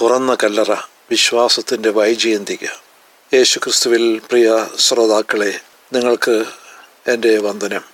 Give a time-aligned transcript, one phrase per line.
[0.00, 0.72] തുറന്ന കല്ലറ
[1.10, 2.66] വിശ്വാസത്തിന്റെ വൈജയന്തിക.
[3.34, 5.60] യേശുക്രിസ്തുവിൽ പ്രിയ ശ്രോതാക്കളെ
[5.92, 6.44] നിങ്ങൾക്ക്
[7.06, 7.84] എന്റെ വന്ദനം.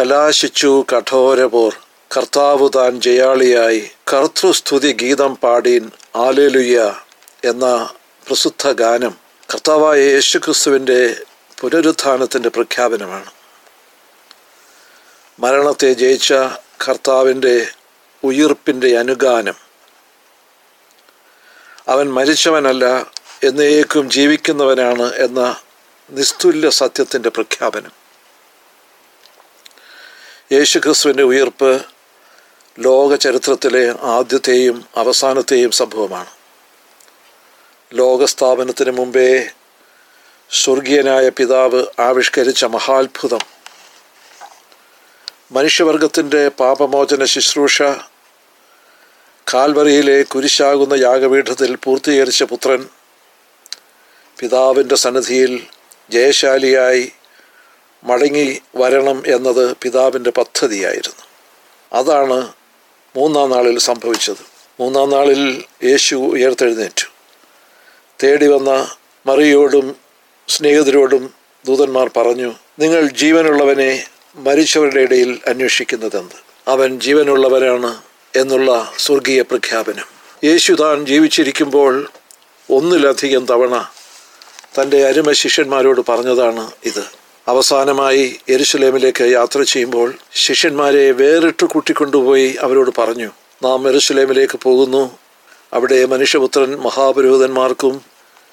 [0.00, 1.76] കലാശിച്ചു കഠോരപോർ
[2.16, 7.00] കർത്താവ് താൻ ജയാളിയായി കർത്തൃസ്തുതി ഗീതം പാടീൻ ആലേലുയ്യ
[7.44, 7.94] എന്ന
[8.26, 9.14] പ്രസിദ്ധ ഗാനം
[9.52, 11.16] കർത്താവായ യേശുക്രിസ്തുവിന്റെ
[11.60, 13.30] പുനരുത്ഥാനത്തിന്റെ പ്രഖ്യാപനമാണ്.
[15.40, 16.32] മരണത്തെ ജയിച്ച
[16.88, 17.68] കർത്താവിന്റെ
[18.24, 19.71] ഉയിർപ്പിന്റെ അനുഗാനം
[21.92, 22.84] അവൻ മരിച്ചവനല്ല
[23.44, 25.60] എന്നേക്കും ജീവിക്കുന്നവനാണ് എന്ന
[26.10, 27.90] നിസ്തുല്യ സത്യത്തിന്റെ പ്രഖ്യാപനം.
[30.52, 31.82] യേശുക്രിസ്തുവിന്റെ ഉയർപ്പ്
[32.78, 36.26] ലോക ചരിത്രത്തിലെ ആദ്യത്തെയും അവസാനത്തെയും സംഭവമാണ്.
[37.92, 39.50] ലോകസ്ഥാപനത്തിന് മുമ്പേ
[40.50, 43.38] സ്വർഗീയനായ പിതാവ് ആവിഷ്കരിച്ച മഹാത്ഭുതം.
[45.52, 47.82] മനുഷ്യവർഗത്തിന്റെ പാപമോചന ശുശ്രൂഷ
[49.54, 52.88] കാൽവറിയിലെ കുരിശാകുന്ന യാഗപീഠത്തിൽ പൂർത്തീകരിച്ച പുത്രൻ
[54.40, 55.66] പിതാവിന്റെ സന്നിധിയിൽ
[56.10, 57.12] ജയശാലിയായി
[58.04, 61.24] മടങ്ങി വരണം എന്നത് പിതാവിന്റെ പദ്ധതിയായിരുന്നു.
[61.92, 62.52] അതാണ്
[63.16, 64.44] മൂന്നാം നാളിൽ സംഭവിച്ചത്.
[64.80, 67.04] മൂന്നാം നാളിൽ യേശു ഉയർത്തെഴുന്നേറ്റു.
[68.22, 68.96] തേടി വന്ന
[69.26, 69.96] മറിയോടും
[70.48, 71.34] സ്നേഹിതരോടും
[71.66, 76.70] ദൂതന്മാർ പറഞ്ഞു നിങ്ങൾ ജീവനുള്ളവനെ മരിച്ചവരുടെ ഇടയിൽ അന്വേഷിക്കുന്നതെന്ത്?
[76.70, 80.04] അവൻ ജീവനുള്ളവനാണ് എന്നുള്ള സ്വർഗീയ പ്രഖ്യാപനം.
[80.44, 82.08] യേശു താൻ ജീവിച്ചിരിക്കുമ്പോൾ
[82.70, 83.90] ഒന്നിലധികം തവണ
[84.80, 87.04] തന്റെ അരുമ ശിഷ്യന്മാരോട് പറഞ്ഞതാണ് ഇത്.
[87.48, 93.30] അവസാനമായി എരുസലേമിലേക്ക് യാത്ര ചെയ്യുമ്പോൾ ശിഷ്യന്മാരെ വേറിട്ട് കൂട്ടിക്കൊണ്ടുപോയി അവരോട് പറഞ്ഞു
[93.62, 95.18] നാം എരുസലേമിലേക്ക് പോകുന്നു.
[95.72, 98.02] അവിടെ മനുഷ്യപുത്രൻ മഹാപുരോഹിതന്മാർക്കും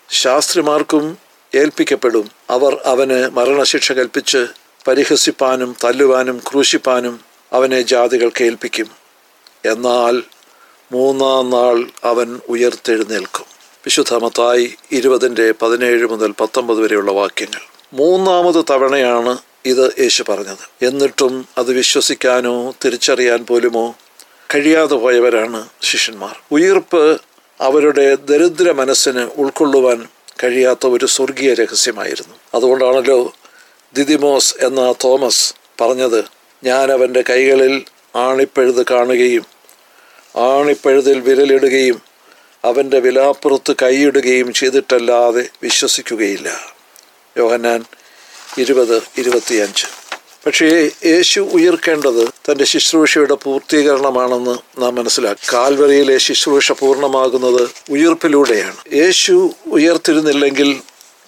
[0.10, 1.18] ശാസ്ത്രിമാർക്കും
[1.56, 2.30] ഏൽപ്പിക്കപ്പെടും.
[2.50, 4.48] അവർ അവന് മരണശിക്ഷ കൽപ്പിച്ച്
[4.88, 7.20] പരിഹസിപ്പാനും തല്ലുവാനും ക്രൂശിപ്പാനും
[7.54, 8.99] അവനെ ജാതികൾക്ക് ഏൽപ്പിക്കും.
[9.66, 10.24] എന്നാൽ
[10.92, 13.46] മൂന്നാം നാൾ അവൻ ഉയർത്തെഴുന്നേൽക്കും.
[13.86, 17.62] വിശുദ്ധമത്തായി ഇരുപതിന്റെ പതിനേഴ് മുതൽ പത്തൊമ്പത് വരെയുള്ള വാക്യങ്ങൾ.
[17.94, 20.86] മൂന്നാമത് തവണയാണ് ഇത് യേശു പറഞ്ഞത്.
[20.86, 23.96] എന്നിട്ടും അത് വിശ്വസിക്കാനോ തിരിച്ചറിയാൻ പോലുമോ
[24.56, 26.36] കഴിയാതെ പോയവരാണ് ശിഷ്യന്മാർ.
[26.52, 27.22] ഉയർപ്പ്
[27.62, 30.08] അവരുടെ ദരിദ്ര മനസ്സിന് ഉൾക്കൊള്ളുവാൻ
[30.44, 32.36] കഴിയാത്ത ഒരു സ്വർഗീയ രഹസ്യമായിരുന്നു.
[32.54, 33.34] അതുകൊണ്ടാണല്ലോ
[33.96, 36.26] ദിദിമോസ് എന്ന തോമസ് പറഞ്ഞത്
[36.64, 39.46] ഞാൻ അവന്റെ കൈകളിൽ ആണിപ്പഴുത് കാണുകയും
[40.36, 42.02] ആണിപ്പഴുതിൽ വിരലിടുകയും
[42.66, 46.76] അവന്റെ വിലാപ്പുറത്ത് കൈയിടുകയും ചെയ്തിട്ടല്ലാതെ വിശ്വസിക്കുകയില്ല.
[47.38, 47.86] യോഹന്നാൻ
[48.58, 49.86] ഇരുപത് ഇരുപത്തിയഞ്ച്.
[50.46, 55.54] പക്ഷേ യേശു ഉയർക്കേണ്ടത് തന്റെ ശുശ്രൂഷയുടെ പൂർത്തീകരണമാണെന്ന് നാം മനസ്സിലാക്കി.
[55.54, 58.76] കാൽവരിയിലെ ശുശ്രൂഷ പൂർണമാകുന്നത് ഉയർപ്പിലൂടെയാണ്.
[58.94, 60.82] യേശു ഉയർത്തിരുന്നില്ലെങ്കിൽ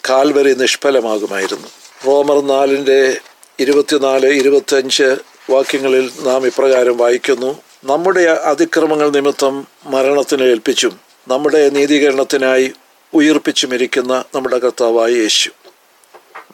[0.09, 1.68] കാൽവരി നിഷ്ഫലമാകുമായിരുന്നു.
[2.08, 3.18] റോമർ നാലിന്റെ
[3.59, 5.16] ഇരുപത്തിനാല് ഇരുപത്തഞ്ച്
[5.51, 7.62] വാക്യങ്ങളിൽ നാം ഇപ്രകാരം വായിക്കുന്നു.
[7.84, 12.72] നമ്മുടെ അതിക്രമങ്ങൾ നിമിത്തം മരണത്തിന് ഏൽപ്പിച്ചും നമ്മുടെ നീതീകരണത്തിനായി
[13.13, 15.50] ഉയർപ്പിച്ചും ഇരിക്കുന്ന നമ്മുടെ കർത്താവായ യേശു.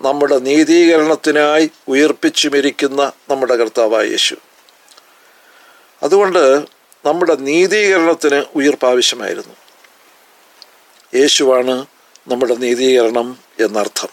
[0.02, 4.36] നമ്മുടെ നീതീകരണത്തിനായി ഉയർപ്പിച്ചുമിരിക്കുന്ന നമ്മുടെ കർത്താവായ യേശു.
[6.04, 6.66] അതുകൊണ്ട്
[7.06, 9.56] നമ്മുടെ നീതീകരണത്തിന് ഉയർപ്പ് ആവശ്യമായിരുന്നു
[11.16, 11.86] യേശുവാണ്
[12.28, 14.10] നമ്മുടെ നീതീകരണം എന്നർത്ഥം.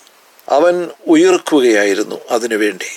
[0.49, 2.91] അവൻ ഉയർക്കുകയായിരുന്നു അതിനുവേണ്ടി.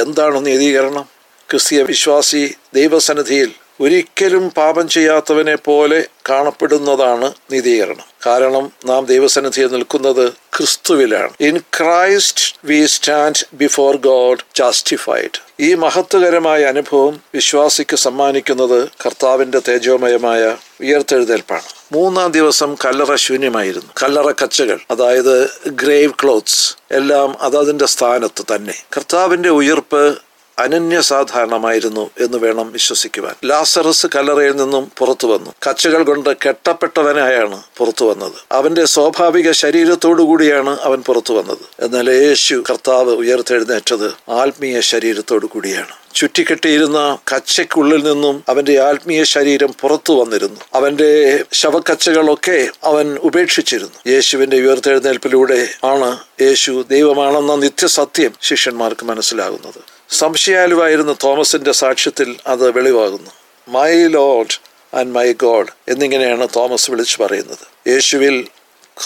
[0.00, 1.19] എന്താണ് നീതീകരണം?
[1.50, 8.04] ക്രിസ്തീയ വിശ്വാസി ദൈവസന്നിധിയിൽ ഒരിക്കലും പാപം ചെയ്യാത്തവനെ പോലെ കാണപ്പെടുന്നതാണ് നീതീകരണം.
[8.26, 11.30] കാരണം നാം ദൈവസന്നിധിയിൽ നിൽക്കുന്നത് ക്രിസ്തുവിലാണ്.
[11.40, 21.62] In Christ we stand before God justified ഈ മഹത്വകരമായ അനുഭവം വിശ്വാസിക്ക് സമ്മാനിക്കുന്നത് കർത്താവിന്റെ തേജോമയമായ ഉയർത്തെഴുതേൽപ്പാണ്
[21.92, 23.92] മൂന്നാം ദിവസം കല്ലറ ശൂന്യമായിരുന്നു.
[24.02, 28.74] കല്ലറ കച്ചകൾ അതായത് ഗ്രേവ് ക്ലോത്ത്സ് എല്ലാം അതതിന്റെ സ്ഥാനത്ത് തന്നെ.
[28.96, 30.18] കർത്താവിന്റെ ഉയർപ്പ്
[30.60, 33.34] അനന്യസാധാരണമായിരുന്നു എന്ന് വേണം വിശ്വസിക്കുവാൻ.
[33.44, 35.50] ലാസറസ് കല്ലറയിൽ നിന്നും പുറത്തു വന്നു.
[35.68, 38.32] കച്ചകൾ കൊണ്ട് കെട്ടപ്പെട്ടവനായാണ് പുറത്തു വന്നത്.
[38.52, 41.84] അവന്റെ സ്വാഭാവിക ശരീരത്തോടു കൂടിയാണ് അവൻ പുറത്തു വന്നത്.
[41.84, 46.00] എന്നാൽ യേശു കർത്താവ് ഉയർത്തെഴുന്നേറ്റത് ആത്മീയ ശരീരത്തോടു കൂടിയാണ്.
[46.14, 50.60] ചുറ്റിക്കെട്ടിയിരുന്ന കച്ചയ്ക്കുള്ളിൽ നിന്നും അവന്റെ ആത്മീയ ശരീരം പുറത്തു വന്നിരുന്നു.
[50.74, 54.10] അവന്റെ ശവക്കച്ചകളൊക്കെ അവൻ ഉപേക്ഷിച്ചിരുന്നു.
[54.12, 59.99] യേശുവിന്റെ ഉയർത്തെഴുന്നേൽപ്പിലൂടെ ആണ് യേശു ദൈവമാണെന്ന നിത്യസത്യം ശിഷ്യന്മാർക്ക് മനസ്സിലാകുന്നത്.
[60.10, 63.30] സംശയാലുവായിരുന്ന തോമസിന്റെ സാക്ഷ്യത്തിൽ അത് വെളിവാകുന്നു.
[63.68, 64.54] My Lord
[64.96, 67.90] and my God എന്നിങ്ങനെയാണ് തോമസ് വിളിച്ചു പറയുന്നത്.
[67.90, 68.46] യേശുവിൽ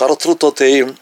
[0.03, 0.99] കർത്തൃത്വത്തെയും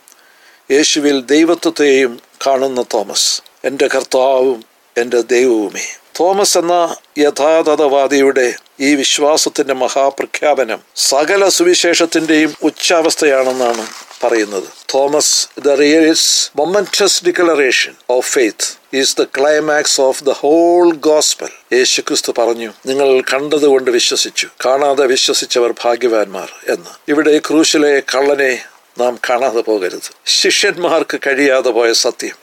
[0.70, 4.64] യേശുവിൽ ദൈവത്വത്തെയും കാണുന്ന തോമസ് എന്റെ കർത്താവും
[4.98, 5.80] എന്റെ ദൈവവുമേ
[6.20, 13.86] തോമസ് എന്ന യഥാതഥവാദിയുടെ ഈ വിശ്വാസത്തിന്റെ മഹാപ്രഖ്യാപനം സകല സുവിശേഷത്തിന്റെയും ഉച്ചാവസ്ഥയാണെന്നാണ്
[14.24, 14.64] പറയുന്നത്.
[14.94, 22.32] Thomas the realist momentous declaration of faith is the climax of the whole gospel യേശുക്രിസ്തു
[22.38, 24.48] പറഞ്ഞു നിങ്ങൾ കണ്ടതുകൊണ്ട് വിശ്വസിച്ചു.
[24.66, 26.90] കാണാതെ വിശ്വസിച്ചവർ ഭാഗ്യവാന്മാർ എന്ന്.
[27.08, 28.64] ഇവിടെ ക്രൂശിലെ കള്ളനെ
[29.00, 30.10] നാം കാണാതെ പോകരുത്.
[30.26, 32.36] ശിഷ്യന്മാർക്ക് കഴിയാതെ പോയ സത്യം.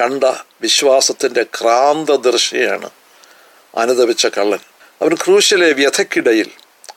[0.00, 0.24] കണ്ട
[0.62, 2.90] വിശ്വാസത്തിന്റെ ക്രാന്തദർശിയാണ്
[3.76, 4.58] അനുദപിച്ച കള്ളൻ.
[5.02, 6.50] അവൻ ക്രൂശിലെ വ്യഥക്കിടയിൽ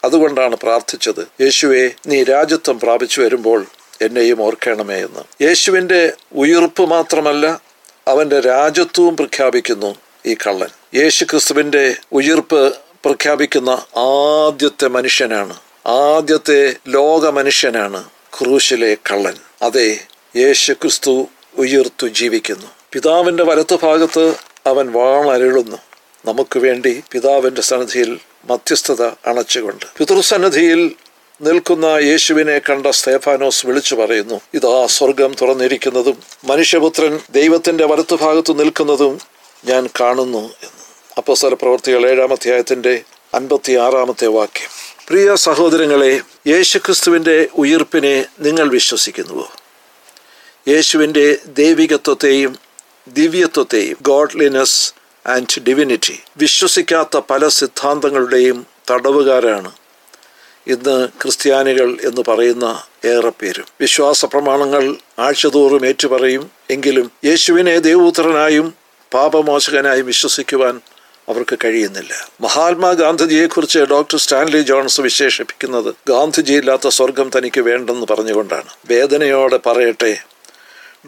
[0.03, 1.27] അതുകൊണ്ടാണ് പ്രാർത്ഥിച്ചത്.
[1.41, 3.65] യേശുവെ നീ രാജ്യത്വം പ്രാപിച്ചു വരുമ്പോൾ
[4.01, 5.43] എന്നെയും ഓർക്കണമേ എന്ന്.
[5.43, 7.61] യേശുവിന്റെ ഉയർപ്പ് മാത്രമല്ല
[8.07, 9.95] അവന്റെ രാജ്യത്വവും പ്രഖ്യാപിക്കുന്നു
[10.25, 10.67] ഈ കള്ളൻ.
[10.95, 12.73] യേശു ക്രിസ്തുവിന്റെ ഉയർപ്പ്
[13.05, 15.57] പ്രഖ്യാപിക്കുന്ന ആദ്യത്തെ മനുഷ്യനാണ്.
[15.87, 18.03] ആദ്യത്തെ ലോക മനുഷ്യനാണ്
[18.39, 19.33] ക്രൂശിലെ കള്ളൻ.
[19.61, 19.99] അതെ
[20.35, 21.27] യേശു ക്രിസ്തു
[21.57, 22.67] ഉയർത്തു ജീവിക്കുന്നു.
[22.91, 24.35] പിതാവിന്റെ വലത്തുഭാഗത്ത്
[24.65, 25.77] അവൻ വാളരുളുന്നു.
[26.25, 29.85] നമുക്ക് വേണ്ടി പിതാവിന്റെ സന്നിധിയിൽ മധ്യസ്ഥത അണച്ചുകൊണ്ട്.
[29.97, 30.95] പിതൃസന്നിധിയിൽ
[31.41, 39.19] നിൽക്കുന്ന യേശുവിനെ കണ്ട സ്തേഫാനോസ് വിളിച്ചു പറയുന്നു ഇതാ സ്വർഗം തുറന്നിരിക്കുന്നതും മനുഷ്യപുത്രൻ ദൈവത്തിന്റെ വലത്തുഭാഗത്തു നിൽക്കുന്നതും
[39.65, 40.83] ഞാൻ കാണുന്നു എന്ന്.
[41.17, 43.01] അപ്പോസ്തല പ്രവർത്തികൾ ഏഴാം അധ്യായത്തിന്റെ
[43.33, 44.69] അൻപത്തി ആറാമത്തെ വാക്യം.
[45.07, 49.49] പ്രിയ സഹോദരങ്ങളെ യേശുക്രിസ്തുവിന്റെ ഉയിർപ്പിനെ നിങ്ങൾ വിശ്വസിക്കുന്നുവോ?
[50.67, 52.57] യേശുവിന്റെ ദൈവികത്വത്തെയും
[53.07, 54.93] ദിവ്യത്വത്തെയും ഗോഡ്ലിനെസ്
[55.27, 59.71] ആൻഡ് ഡിവിനിറ്റി വിശ്വസിക്കാത്ത പല സിദ്ധാന്തങ്ങളുടെയും തടവുകാരാണ്
[60.67, 63.65] ഇന്ന് ക്രിസ്ത്യാനികൾ എന്ന് പറയുന്ന ഏറെ പേരും.
[63.81, 66.51] വിശ്വാസ പ്രമാണങ്ങൾ ആഴ്ചതോറും ഏറ്റുപറയും.
[66.69, 68.73] എങ്കിലും യേശുവിനെ ദൈവപുത്രനായും
[69.13, 70.81] പാപമോചകനായും വിശ്വസിക്കുവാൻ
[71.29, 72.29] അവർക്ക് കഴിയുന്നില്ല.
[72.41, 78.69] മഹാത്മാഗാന്ധിജിയെക്കുറിച്ച് ഡോക്ടർ സ്റ്റാൻലി ജോൺസ് വിശേഷിപ്പിക്കുന്നത് ഗാന്ധിജി ഇല്ലാത്ത സ്വർഗം തനിക്ക് വേണ്ടെന്ന് പറഞ്ഞുകൊണ്ടാണ്.
[78.89, 80.17] വേദനയോടെ പറയട്ടെ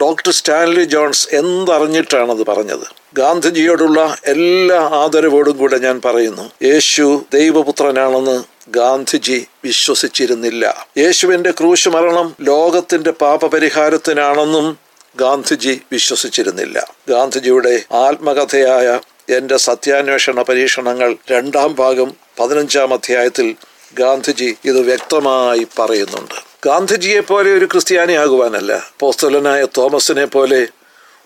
[0.02, 2.88] ഡോക്ടർ സ്റ്റാൻലി ജോൺസ് എന്തറിഞ്ഞിട്ടാണത് പറഞ്ഞത്?
[3.14, 10.88] ഗാന്ധിജിയോടുള്ള എല്ലാ ആദരവോടും കൂടെ ഞാൻ പറയുന്നു യേശു ദൈവപുത്രനാണെന്ന് ഗാന്ധിജി വിശ്വസിച്ചിരുന്നില്ല.
[10.98, 14.78] യേശുവിന്റെ ക്രൂശ് മരണം ലോകത്തിന്റെ പാപപരിഹാരത്തിനാണെന്നും
[15.16, 16.94] ഗാന്ധിജി വിശ്വസിച്ചിരുന്നില്ല.
[17.10, 19.00] ഗാന്ധിജിയുടെ ആത്മകഥയായ
[19.30, 23.56] എന്റെ സത്യാന്വേഷണ പരീക്ഷണങ്ങൾ രണ്ടാം ഭാഗം പതിനഞ്ചാം അധ്യായത്തിൽ
[23.94, 26.36] ഗാന്ധിജി ഇത് വ്യക്തമായി പറയുന്നുണ്ട്.
[26.66, 30.68] ഗാന്ധിജിയെ പോലെ ഒരു ക്രിസ്ത്യാനിയാകുവാനല്ല പോസ്തലനായ തോമസിനെ പോലെ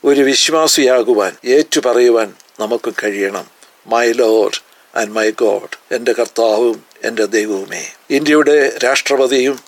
[0.06, 3.45] ഒരു വിശ്വാസിയാകുവാൻ ഏറ്റുപറയുവാൻ നമുക്ക് കഴിയണം.
[3.88, 4.62] My Lord
[4.95, 7.84] and my God എന്റെ കർത്താവും എന്റെ ദൈവവുമേ.
[8.10, 9.60] ഇന്ത്യയുടെ രാഷ്ട്രപതിയും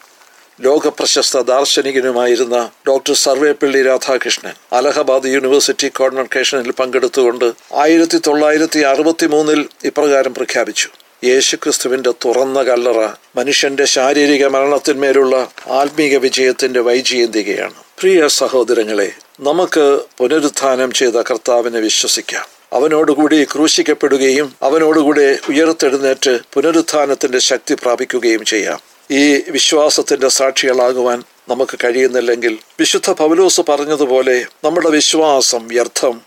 [0.61, 10.89] ലോകപ്രശസ്ത ദാർശനികനുമായിരുന്ന ഡോക്ടർ സർവേപ്പള്ളി രാധാകൃഷ്ണൻ അലഹബാദ് യൂണിവേഴ്സിറ്റി കോൺവെക്കേഷനിൽ പങ്കെടുത്തുകൊണ്ട് ആയിരത്തി തൊള്ളായിരത്തി അറുപത്തി മൂന്നിൽ ഇപ്രകാരം പ്രഖ്യാപിച്ചു.
[11.23, 17.73] യേശുക്രിസ്തുവിന്റെ തുറന്ന കല്ലറ മനുഷ്യന്റെ ശാരീരിക മരണത്തിന്മേലുള്ള ആത്മീക വിജയത്തിന്റെ വൈജയന്തികയാണ്.
[17.99, 22.54] പ്രിയ സഹോദരങ്ങളെ നമുക്ക് പുനരുത്ഥാനം ചെയ്ത കർത്താവിനെ വിശ്വസിക്കാം.
[22.75, 28.79] അവനോടുകൂടി ക്രൂശിക്കപ്പെടുകയും അവനോടുകൂടി ഉയർത്തെഴുന്നേറ്റ് പുനരുത്ഥാനത്തിന്റെ ശക്തി പ്രാപിക്കുകയും ചെയ്യാം.
[29.11, 36.21] ഈ വിശ്വാസത്തിന്റെ സാക്ഷികളാകുവാൻ നമുക്ക് കഴിയുന്നില്ലെങ്കിൽ വിശുദ്ധ പൗലോസ് പറഞ്ഞതുപോലെ നമ്മുടെ വിശ്വാസം വ്യർത്ഥം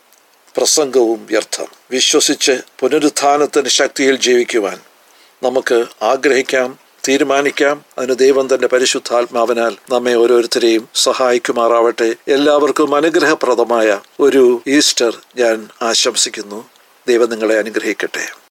[0.57, 1.67] പ്രസംഗവും വ്യർത്ഥം.
[1.91, 4.79] വിശ്വസിച്ച് പുനരുത്ഥാനത്തിന് ശക്തിയിൽ ജീവിക്കുവാൻ
[5.43, 6.88] നമുക്ക് ആഗ്രഹിക്കാം.
[7.09, 7.85] തീരുമാനിക്കാം.
[7.99, 12.15] അതിന് ദൈവം തന്റെ പരിശുദ്ധാത്മാവിനാൽ നമ്മെ ഓരോരുത്തരെയും സഹായിക്കുമാറാവട്ടെ.
[12.29, 16.71] എല്ലാവർക്കും അനുഗ്രഹപ്രദമായ ഒരു ഈസ്റ്റർ ഞാൻ ആശംസിക്കുന്നു.
[17.09, 18.48] ദൈവം നിങ്ങളെ അനുഗ്രഹിക്കട്ടെ.